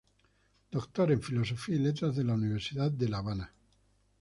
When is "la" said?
2.23-2.33, 3.07-3.19